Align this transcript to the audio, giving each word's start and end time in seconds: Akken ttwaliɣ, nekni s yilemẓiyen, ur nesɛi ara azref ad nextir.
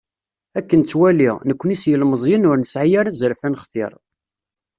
Akken 0.59 0.81
ttwaliɣ, 0.81 1.35
nekni 1.47 1.75
s 1.81 1.83
yilemẓiyen, 1.89 2.47
ur 2.49 2.57
nesɛi 2.59 2.95
ara 2.99 3.09
azref 3.13 3.41
ad 3.47 3.51
nextir. 3.51 3.93